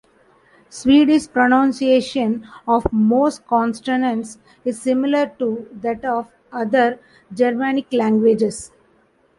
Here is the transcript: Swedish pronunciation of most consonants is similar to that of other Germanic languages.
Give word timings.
Swedish 0.67 1.27
pronunciation 1.31 2.47
of 2.67 2.91
most 2.91 3.45
consonants 3.45 4.39
is 4.65 4.81
similar 4.81 5.27
to 5.37 5.69
that 5.73 6.03
of 6.03 6.31
other 6.51 6.99
Germanic 7.31 7.93
languages. 7.93 8.71